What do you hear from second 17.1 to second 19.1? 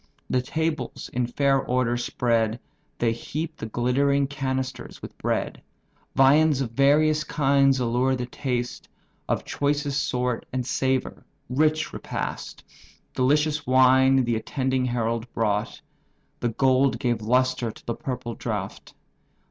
lustre to the purple draught.